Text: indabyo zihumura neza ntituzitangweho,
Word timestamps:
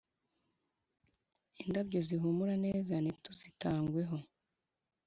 indabyo 1.63 1.99
zihumura 2.07 2.53
neza 2.65 2.93
ntituzitangweho, 2.99 4.17